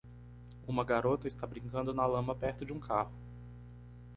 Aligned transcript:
Uma 0.65 0.83
garota 0.83 1.27
está 1.27 1.45
brincando 1.45 1.93
na 1.93 2.07
lama 2.07 2.33
perto 2.35 2.65
de 2.65 2.73
um 2.73 2.79
carro. 2.79 3.13